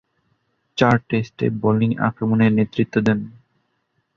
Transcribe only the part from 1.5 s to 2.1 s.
bowling